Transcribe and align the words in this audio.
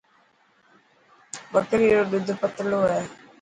ٻڪري 1.53 1.87
رو 1.95 2.01
ڏوڌ 2.11 2.27
پتلي 2.41 2.79
هي. 2.91 3.01